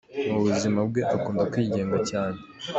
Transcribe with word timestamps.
Mu 0.31 0.39
buzima 0.45 0.79
bwe 0.89 1.01
akunda 1.15 1.43
kwigenga 1.51 1.97
cyane. 2.09 2.37